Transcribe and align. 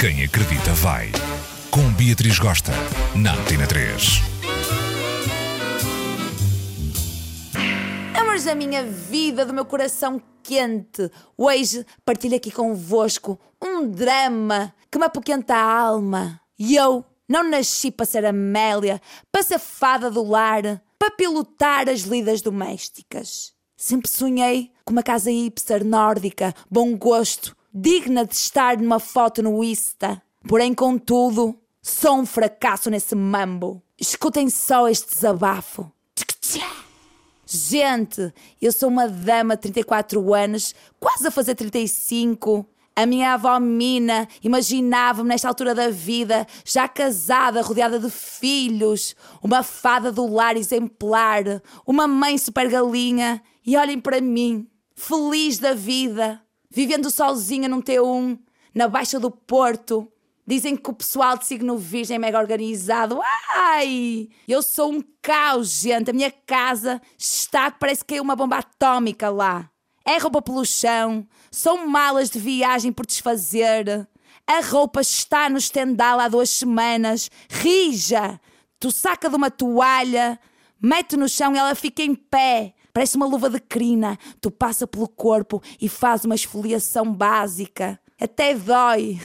Quem 0.00 0.24
acredita 0.24 0.72
vai. 0.76 1.12
Com 1.70 1.92
Beatriz 1.92 2.38
Gosta, 2.38 2.72
na 3.14 3.34
Antena 3.34 3.66
3. 3.66 4.22
Amores 8.18 8.44
da 8.44 8.54
minha 8.54 8.82
vida, 8.82 9.44
do 9.44 9.52
meu 9.52 9.66
coração 9.66 10.18
quente, 10.42 11.10
hoje 11.36 11.84
partilho 12.02 12.34
aqui 12.34 12.50
convosco 12.50 13.38
um 13.62 13.90
drama 13.90 14.74
que 14.90 14.98
me 14.98 15.04
apoquenta 15.04 15.54
a 15.54 15.80
alma. 15.80 16.40
E 16.58 16.76
eu 16.76 17.04
não 17.28 17.50
nasci 17.50 17.90
para 17.90 18.06
ser 18.06 18.24
Amélia, 18.24 19.02
para 19.30 19.42
ser 19.42 19.58
fada 19.58 20.10
do 20.10 20.24
lar, 20.24 20.82
para 20.98 21.10
pilotar 21.10 21.90
as 21.90 22.00
lidas 22.00 22.40
domésticas. 22.40 23.52
Sempre 23.76 24.08
sonhei 24.08 24.72
com 24.82 24.92
uma 24.92 25.02
casa 25.02 25.30
hipster 25.30 25.84
nórdica, 25.84 26.54
bom 26.70 26.96
gosto, 26.96 27.54
digna 27.72 28.24
de 28.24 28.34
estar 28.34 28.76
numa 28.76 28.98
foto 28.98 29.42
no 29.42 29.62
Insta. 29.62 30.22
Porém, 30.48 30.74
contudo, 30.74 31.58
sou 31.82 32.18
um 32.18 32.26
fracasso 32.26 32.90
nesse 32.90 33.14
mambo. 33.14 33.82
Escutem 33.98 34.48
só 34.48 34.88
este 34.88 35.14
desabafo. 35.14 35.90
Gente, 37.52 38.32
eu 38.62 38.70
sou 38.70 38.88
uma 38.88 39.08
dama 39.08 39.56
de 39.56 39.62
34 39.62 40.32
anos, 40.32 40.72
quase 41.00 41.26
a 41.26 41.32
fazer 41.32 41.56
35. 41.56 42.64
A 42.94 43.04
minha 43.06 43.34
avó 43.34 43.58
Mina 43.58 44.28
imaginava-me 44.40 45.28
nesta 45.28 45.48
altura 45.48 45.74
da 45.74 45.90
vida, 45.90 46.46
já 46.64 46.86
casada, 46.86 47.62
rodeada 47.62 47.98
de 47.98 48.08
filhos, 48.08 49.16
uma 49.42 49.64
fada 49.64 50.12
do 50.12 50.32
lar 50.32 50.56
exemplar, 50.56 51.42
uma 51.84 52.06
mãe 52.06 52.38
super 52.38 52.68
galinha. 52.68 53.42
E 53.66 53.76
olhem 53.76 53.98
para 53.98 54.20
mim, 54.20 54.68
feliz 54.94 55.58
da 55.58 55.74
vida, 55.74 56.40
vivendo 56.70 57.10
sozinha 57.10 57.68
num 57.68 57.82
T1, 57.82 58.38
na 58.74 58.88
Baixa 58.88 59.18
do 59.18 59.30
Porto. 59.30 60.10
Dizem 60.46 60.76
que 60.76 60.90
o 60.90 60.94
pessoal 60.94 61.36
de 61.36 61.46
signo 61.46 61.76
virgem 61.76 62.16
é 62.16 62.18
mega 62.18 62.38
organizado. 62.38 63.20
Ai! 63.54 64.28
Eu 64.48 64.62
sou 64.62 64.92
um 64.92 65.02
caos, 65.22 65.68
gente. 65.68 66.10
A 66.10 66.12
minha 66.12 66.30
casa 66.30 67.00
está 67.18 67.70
que 67.70 67.78
parece 67.78 68.04
que 68.04 68.16
é 68.16 68.20
uma 68.22 68.34
bomba 68.34 68.58
atômica 68.58 69.28
lá. 69.28 69.70
É 70.04 70.18
roupa 70.18 70.42
pelo 70.42 70.64
chão, 70.64 71.26
são 71.50 71.86
malas 71.86 72.30
de 72.30 72.38
viagem 72.38 72.90
por 72.90 73.06
desfazer. 73.06 74.08
A 74.46 74.60
roupa 74.60 75.00
está 75.00 75.48
no 75.48 75.58
estendal 75.58 76.18
há 76.18 76.26
duas 76.26 76.50
semanas, 76.50 77.30
rija. 77.48 78.40
Tu 78.80 78.90
saca 78.90 79.28
de 79.28 79.36
uma 79.36 79.50
toalha, 79.50 80.40
mete 80.82 81.16
no 81.16 81.28
chão 81.28 81.54
e 81.54 81.58
ela 81.58 81.74
fica 81.74 82.02
em 82.02 82.14
pé. 82.14 82.74
Parece 82.92 83.16
uma 83.16 83.26
luva 83.26 83.48
de 83.48 83.60
crina. 83.60 84.18
Tu 84.40 84.50
passa 84.50 84.86
pelo 84.86 85.08
corpo 85.08 85.62
e 85.80 85.88
faz 85.88 86.24
uma 86.24 86.34
esfoliação 86.34 87.12
básica. 87.12 87.98
Até 88.20 88.54
dói. 88.54 89.20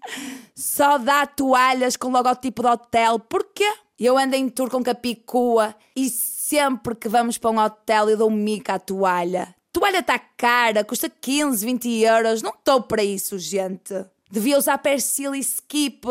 Só 0.54 0.98
dá 0.98 1.26
toalhas 1.26 1.96
com 1.96 2.10
logotipo 2.10 2.62
de 2.62 2.68
hotel. 2.68 3.18
Porquê? 3.18 3.70
Eu 3.98 4.16
ando 4.16 4.34
em 4.34 4.48
tour 4.48 4.70
com 4.70 4.82
capicua 4.82 5.74
e 5.94 6.08
sempre 6.08 6.94
que 6.94 7.08
vamos 7.08 7.36
para 7.36 7.50
um 7.50 7.58
hotel 7.58 8.08
eu 8.08 8.16
dou 8.16 8.30
mica 8.30 8.74
à 8.74 8.78
toalha. 8.78 9.54
Toalha 9.72 9.98
está 9.98 10.18
cara, 10.18 10.82
custa 10.82 11.08
15, 11.08 11.64
20 11.64 12.00
euros. 12.00 12.42
Não 12.42 12.50
estou 12.50 12.82
para 12.82 13.04
isso, 13.04 13.38
gente. 13.38 13.94
Devia 14.30 14.58
usar 14.58 14.78
Persil 14.78 15.34
e 15.34 15.40
Skip, 15.40 16.06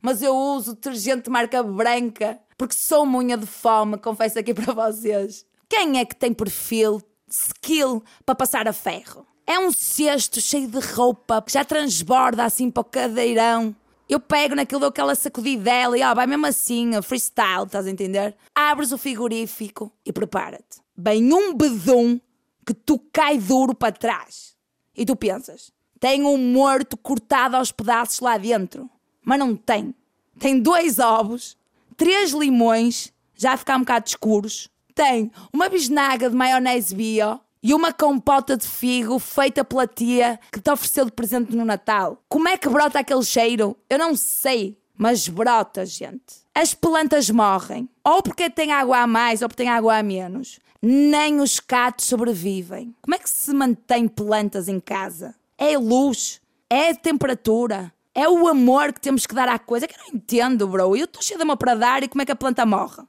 mas 0.00 0.22
eu 0.22 0.34
uso 0.34 0.74
detergente 0.74 1.28
marca 1.28 1.62
branca 1.62 2.40
porque 2.56 2.74
sou 2.74 3.02
uma 3.02 3.18
unha 3.18 3.36
de 3.36 3.46
fome, 3.46 3.98
confesso 3.98 4.38
aqui 4.38 4.54
para 4.54 4.72
vocês. 4.72 5.44
Quem 5.68 5.98
é 5.98 6.04
que 6.04 6.16
tem 6.16 6.32
perfil, 6.32 7.00
skill 7.28 8.02
para 8.24 8.34
passar 8.34 8.68
a 8.68 8.72
ferro? 8.72 9.26
É 9.46 9.58
um 9.58 9.70
cesto 9.70 10.40
cheio 10.40 10.68
de 10.68 10.78
roupa 10.78 11.42
que 11.42 11.52
já 11.52 11.64
transborda 11.64 12.44
assim 12.44 12.70
para 12.70 12.80
o 12.80 12.84
cadeirão. 12.84 13.74
Eu 14.08 14.20
pego 14.20 14.54
naquilo, 14.54 14.80
dou 14.80 14.88
aquela 14.88 15.14
sacudidela 15.14 15.98
e 15.98 16.02
ó, 16.02 16.14
vai 16.14 16.26
mesmo 16.26 16.46
assim, 16.46 16.90
freestyle, 17.02 17.64
estás 17.64 17.86
a 17.86 17.90
entender? 17.90 18.34
Abres 18.54 18.92
o 18.92 18.98
frigorífico 18.98 19.92
e 20.04 20.12
prepara-te. 20.12 20.80
Bem 20.96 21.32
um 21.32 21.54
bedum 21.54 22.20
que 22.66 22.74
tu 22.74 22.98
cai 23.12 23.38
duro 23.38 23.74
para 23.74 23.92
trás. 23.92 24.54
E 24.96 25.04
tu 25.04 25.16
pensas, 25.16 25.72
tem 25.98 26.24
um 26.24 26.36
morto 26.36 26.96
cortado 26.96 27.56
aos 27.56 27.72
pedaços 27.72 28.20
lá 28.20 28.36
dentro. 28.36 28.88
Mas 29.24 29.38
não 29.38 29.56
tem. 29.56 29.94
Tem 30.38 30.60
dois 30.60 30.98
ovos, 30.98 31.56
três 31.96 32.32
limões, 32.32 33.12
já 33.34 33.52
a 33.52 33.56
ficar 33.56 33.76
um 33.76 33.80
bocado 33.80 34.08
escuros. 34.08 34.68
Tem 34.94 35.32
uma 35.52 35.68
bisnaga 35.68 36.30
de 36.30 36.36
maionese 36.36 36.94
bio 36.94 37.40
e 37.60 37.74
uma 37.74 37.92
compota 37.92 38.56
de 38.56 38.66
figo 38.66 39.18
feita 39.18 39.64
pela 39.64 39.88
tia 39.88 40.38
que 40.52 40.60
te 40.60 40.70
ofereceu 40.70 41.04
de 41.04 41.10
presente 41.10 41.56
no 41.56 41.64
Natal. 41.64 42.22
Como 42.28 42.46
é 42.46 42.56
que 42.56 42.68
brota 42.68 43.00
aquele 43.00 43.24
cheiro? 43.24 43.76
Eu 43.90 43.98
não 43.98 44.14
sei, 44.14 44.78
mas 44.96 45.26
brota, 45.26 45.84
gente. 45.84 46.44
As 46.54 46.74
plantas 46.74 47.28
morrem, 47.28 47.88
ou 48.04 48.22
porque 48.22 48.48
tem 48.48 48.70
água 48.70 48.98
a 48.98 49.06
mais 49.06 49.42
ou 49.42 49.48
porque 49.48 49.64
tem 49.64 49.72
água 49.72 49.98
a 49.98 50.02
menos. 50.02 50.60
Nem 50.80 51.40
os 51.40 51.58
catos 51.58 52.04
sobrevivem. 52.04 52.94
Como 53.02 53.16
é 53.16 53.18
que 53.18 53.28
se 53.28 53.52
mantém 53.52 54.06
plantas 54.06 54.68
em 54.68 54.78
casa? 54.78 55.34
É 55.58 55.76
luz, 55.76 56.40
é 56.70 56.90
a 56.90 56.94
temperatura, 56.94 57.92
é 58.14 58.28
o 58.28 58.46
amor 58.46 58.92
que 58.92 59.00
temos 59.00 59.26
que 59.26 59.34
dar 59.34 59.48
à 59.48 59.58
coisa. 59.58 59.88
Que 59.88 59.94
eu 59.94 59.98
não 60.06 60.14
entendo, 60.14 60.68
bro. 60.68 60.94
Eu 60.94 61.06
estou 61.06 61.20
cheia 61.20 61.36
de 61.36 61.42
amor 61.42 61.56
para 61.56 61.74
dar 61.74 62.04
e 62.04 62.08
como 62.08 62.22
é 62.22 62.24
que 62.24 62.32
a 62.32 62.36
planta 62.36 62.64
morre? 62.64 63.02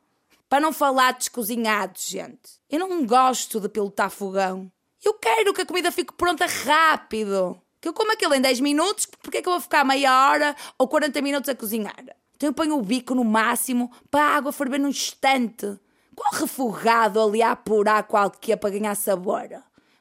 Para 0.50 0.59
não 0.59 0.72
falar 0.72 1.13
descozinhados, 1.13 2.07
gente. 2.07 2.59
Eu 2.69 2.79
não 2.79 3.06
gosto 3.06 3.59
de 3.59 3.67
pilotar 3.67 4.09
fogão. 4.09 4.72
Eu 5.03 5.13
quero 5.16 5.53
que 5.53 5.61
a 5.61 5.66
comida 5.66 5.91
fique 5.91 6.13
pronta 6.13 6.45
rápido. 6.45 7.59
Que 7.81 7.88
eu 7.88 7.94
como 7.94 8.11
aquilo 8.11 8.33
em 8.33 8.41
10 8.41 8.59
minutos, 8.59 9.06
porque 9.22 9.38
é 9.38 9.41
que 9.41 9.47
eu 9.47 9.53
vou 9.53 9.61
ficar 9.61 9.83
meia 9.83 10.29
hora 10.29 10.56
ou 10.78 10.88
40 10.88 11.22
minutos 11.22 11.50
a 11.50 11.56
cozinhar? 11.56 12.03
Então 12.35 12.50
eu 12.50 12.53
ponho 12.53 12.78
o 12.78 12.81
bico 12.81 13.16
no 13.16 13.23
máximo 13.23 13.91
para 14.09 14.23
a 14.23 14.35
água 14.35 14.51
ferver 14.51 14.79
num 14.79 14.89
instante. 14.89 15.79
Qual 16.16 16.33
refogado 16.33 17.22
ali 17.22 17.41
a 17.41 17.51
apurar 17.51 18.03
qualquer 18.03 18.57
para 18.57 18.69
ganhar 18.69 18.95
sabor? 18.95 19.47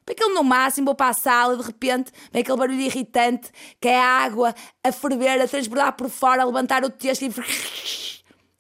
Para 0.04 0.12
aquilo 0.12 0.34
no 0.34 0.44
máximo 0.44 0.86
vou 0.86 0.94
para 0.94 1.10
a 1.10 1.14
sala 1.14 1.54
e 1.54 1.56
de 1.58 1.62
repente 1.62 2.12
vem 2.30 2.42
aquele 2.42 2.58
barulho 2.58 2.80
irritante 2.80 3.50
que 3.80 3.88
é 3.88 3.98
a 3.98 4.06
água 4.06 4.54
a 4.82 4.92
ferver, 4.92 5.40
a 5.40 5.48
transbordar 5.48 5.92
por 5.96 6.08
fora, 6.08 6.42
a 6.42 6.44
levantar 6.44 6.84
o 6.84 6.90
texto 6.90 7.22
e 7.22 7.30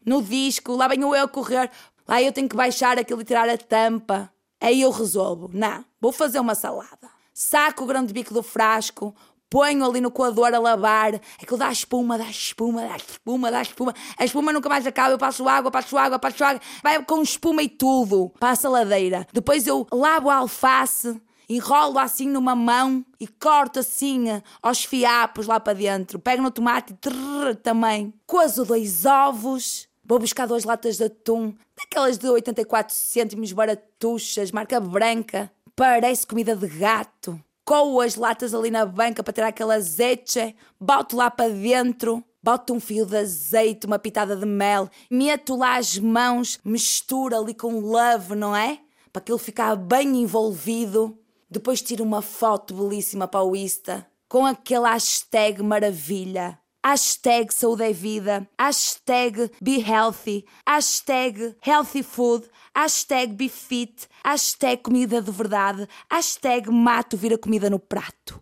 no 0.04 0.22
disco, 0.22 0.76
lá 0.76 0.88
venho 0.88 1.14
eu 1.14 1.24
a 1.24 1.28
correr, 1.28 1.70
lá 2.06 2.20
eu 2.20 2.32
tenho 2.32 2.48
que 2.48 2.56
baixar 2.56 2.98
aquilo 2.98 3.20
e 3.20 3.24
tirar 3.24 3.48
a 3.48 3.56
tampa. 3.58 4.30
Aí 4.60 4.80
eu 4.80 4.90
resolvo, 4.90 5.50
não, 5.52 5.84
vou 6.00 6.12
fazer 6.12 6.40
uma 6.40 6.54
salada. 6.54 7.10
Saco 7.32 7.84
o 7.84 7.86
grande 7.86 8.12
bico 8.12 8.32
do 8.32 8.42
frasco, 8.42 9.14
ponho 9.50 9.84
ali 9.84 10.00
no 10.00 10.10
coador 10.10 10.52
a 10.52 10.58
lavar, 10.58 11.20
aquilo 11.40 11.58
dá 11.58 11.70
espuma, 11.70 12.18
dá 12.18 12.24
espuma, 12.24 12.82
dá 12.82 12.96
espuma, 12.96 13.50
dá 13.50 13.62
espuma. 13.62 13.94
A 14.18 14.24
espuma 14.24 14.52
nunca 14.52 14.68
mais 14.68 14.86
acaba, 14.86 15.12
eu 15.12 15.18
passo 15.18 15.48
água, 15.48 15.70
passo 15.70 15.96
água, 15.96 16.18
passo 16.18 16.42
água, 16.42 16.60
vai 16.82 17.02
com 17.04 17.22
espuma 17.22 17.62
e 17.62 17.68
tudo 17.68 18.32
para 18.40 18.50
a 18.50 18.56
saladeira. 18.56 19.26
Depois 19.32 19.66
eu 19.66 19.86
lavo 19.92 20.28
a 20.28 20.36
alface, 20.36 21.20
enrolo 21.48 21.98
assim 21.98 22.28
numa 22.28 22.56
mão 22.56 23.04
e 23.20 23.28
corto 23.28 23.78
assim 23.78 24.24
aos 24.60 24.84
fiapos 24.84 25.46
lá 25.46 25.60
para 25.60 25.74
dentro. 25.74 26.18
Pego 26.18 26.42
no 26.42 26.50
tomate 26.50 26.94
trrr, 26.94 27.54
também. 27.62 28.12
Cozo 28.26 28.64
dois 28.64 29.04
ovos, 29.04 29.86
Vou 30.06 30.18
buscar 30.18 30.46
duas 30.46 30.64
latas 30.64 30.98
de 30.98 31.04
atum, 31.04 31.54
daquelas 31.74 32.18
de 32.18 32.28
84 32.28 32.94
cêntimos 32.94 33.52
baratuchas, 33.52 34.52
marca 34.52 34.78
branca. 34.78 35.50
Parece 35.74 36.26
comida 36.26 36.54
de 36.54 36.68
gato. 36.68 37.40
Coo 37.64 38.02
as 38.02 38.14
latas 38.14 38.52
ali 38.52 38.70
na 38.70 38.84
banca 38.84 39.22
para 39.22 39.32
tirar 39.32 39.48
aquela 39.48 39.76
azeite, 39.76 40.54
boto 40.78 41.16
lá 41.16 41.30
para 41.30 41.48
dentro, 41.48 42.22
boto 42.42 42.74
um 42.74 42.80
fio 42.80 43.06
de 43.06 43.16
azeite, 43.16 43.86
uma 43.86 43.98
pitada 43.98 44.36
de 44.36 44.44
mel, 44.44 44.90
meto 45.10 45.56
lá 45.56 45.78
as 45.78 45.98
mãos, 45.98 46.60
misturo 46.62 47.34
ali 47.34 47.54
com 47.54 47.80
love, 47.80 48.34
não 48.34 48.54
é? 48.54 48.80
Para 49.10 49.22
aquilo 49.22 49.38
ficar 49.38 49.74
bem 49.74 50.20
envolvido. 50.20 51.18
Depois 51.48 51.80
tiro 51.80 52.04
uma 52.04 52.20
foto 52.20 52.74
belíssima 52.74 53.26
para 53.26 53.42
o 53.42 53.56
Insta, 53.56 54.06
com 54.28 54.44
aquele 54.44 54.86
hashtag 54.86 55.62
maravilha 55.62 56.58
hashtag 56.84 57.52
saúde 57.52 57.82
é 57.82 57.92
vida, 57.92 58.46
hashtag 58.60 59.50
be 59.60 59.78
healthy, 59.78 60.44
hashtag 60.68 61.56
healthy 61.62 62.02
food, 62.02 62.46
hashtag 62.76 63.34
be 63.34 63.48
fit, 63.48 64.06
hashtag 64.22 64.82
comida 64.82 65.22
de 65.22 65.30
verdade, 65.30 65.88
hashtag 66.10 66.70
mato 66.70 67.16
vira 67.16 67.38
comida 67.38 67.70
no 67.70 67.78
prato. 67.78 68.38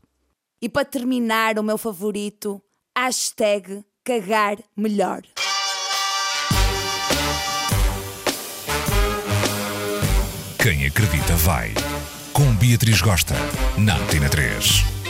E 0.60 0.68
para 0.68 0.84
terminar, 0.84 1.58
o 1.58 1.62
meu 1.62 1.78
favorito, 1.78 2.60
hashtag 2.96 3.84
cagar 4.04 4.58
melhor. 4.76 5.22
Quem 10.60 10.86
acredita 10.86 11.34
vai. 11.36 11.72
Com 12.32 12.54
Beatriz 12.54 13.00
Gosta, 13.02 13.34
na 13.76 13.96
Antena 13.96 14.28
3. 14.28 15.01